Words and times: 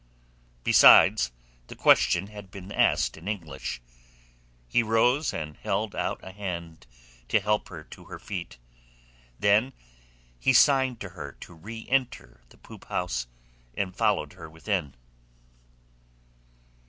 Besides, 0.63 1.31
the 1.67 1.75
question 1.75 2.25
had 2.25 2.49
been 2.49 2.71
asked 2.71 3.17
in 3.17 3.27
English. 3.27 3.83
He 4.67 4.81
rose 4.81 5.31
and 5.31 5.57
held 5.57 5.95
out 5.95 6.19
a 6.23 6.31
hand 6.31 6.87
to 7.27 7.39
help 7.39 7.69
her 7.69 7.83
to 7.83 8.05
her 8.05 8.17
feet. 8.17 8.57
Then 9.37 9.73
he 10.39 10.53
signed 10.53 10.99
to 11.01 11.09
her 11.09 11.33
to 11.41 11.53
reenter 11.53 12.41
the 12.49 12.57
poop 12.57 12.85
house, 12.85 13.27
and 13.77 13.95
followed 13.95 14.33
her 14.33 14.49
within. 14.49 14.95